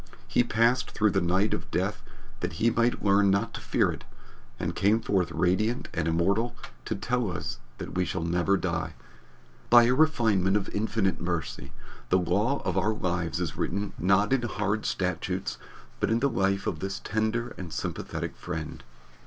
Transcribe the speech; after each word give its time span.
He 0.27 0.43
passed 0.43 0.89
through 0.89 1.11
the 1.11 1.21
night 1.21 1.53
of 1.53 1.69
death 1.69 2.01
that 2.39 2.53
he 2.53 2.71
might 2.71 3.03
learn 3.05 3.29
not 3.29 3.53
to 3.53 3.61
fear 3.61 3.91
it, 3.91 4.03
and 4.59 4.73
came 4.75 4.99
forth 4.99 5.31
radiant 5.31 5.89
and 5.93 6.07
immortal 6.07 6.55
to 6.85 6.95
tell 6.95 7.31
us 7.31 7.59
that 7.77 7.93
we 7.93 8.03
shall 8.03 8.23
never 8.23 8.57
die. 8.57 8.95
By 9.69 9.83
a 9.83 9.93
refinement 9.93 10.57
of 10.57 10.69
infinite 10.69 11.21
mercy, 11.21 11.71
the 12.09 12.17
law 12.17 12.63
of 12.65 12.79
our 12.79 12.95
lives 12.95 13.39
is 13.39 13.55
written 13.55 13.93
not 13.99 14.33
in 14.33 14.41
hard 14.41 14.87
statutes 14.87 15.59
but 15.99 16.09
in 16.09 16.17
the 16.19 16.29
life 16.31 16.65
of 16.65 16.79
this 16.79 16.99
tender 16.99 17.49
and 17.55 17.71
sympathetic 17.71 18.35
friend. 18.35 18.83